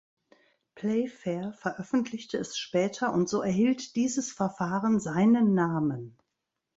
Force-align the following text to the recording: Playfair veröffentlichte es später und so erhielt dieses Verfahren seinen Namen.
Playfair 0.73 1.53
veröffentlichte 1.53 2.39
es 2.39 2.57
später 2.57 3.13
und 3.13 3.29
so 3.29 3.43
erhielt 3.43 3.95
dieses 3.95 4.31
Verfahren 4.31 4.99
seinen 4.99 5.53
Namen. 5.53 6.17